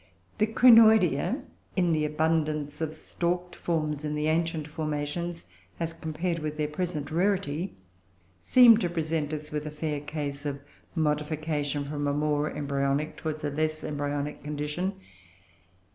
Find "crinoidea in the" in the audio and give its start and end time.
0.47-2.05